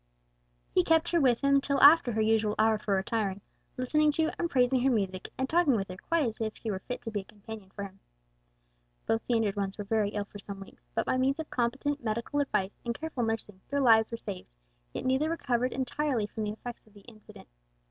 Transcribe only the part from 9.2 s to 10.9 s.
the injured ones were very ill for some weeks,